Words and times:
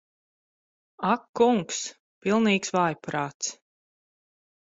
Ak 1.09 1.25
kungs. 1.39 1.81
Pilnīgs 2.27 2.73
vājprāts. 2.77 3.53